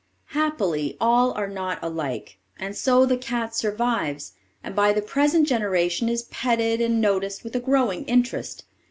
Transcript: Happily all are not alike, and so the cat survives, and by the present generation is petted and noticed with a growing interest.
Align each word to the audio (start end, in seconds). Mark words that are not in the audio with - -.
Happily 0.33 0.97
all 0.99 1.31
are 1.33 1.47
not 1.47 1.77
alike, 1.83 2.39
and 2.57 2.75
so 2.75 3.05
the 3.05 3.17
cat 3.17 3.55
survives, 3.55 4.33
and 4.63 4.75
by 4.75 4.93
the 4.93 4.99
present 5.03 5.45
generation 5.47 6.09
is 6.09 6.23
petted 6.23 6.81
and 6.81 6.99
noticed 6.99 7.43
with 7.43 7.55
a 7.55 7.59
growing 7.59 8.05
interest. 8.05 8.63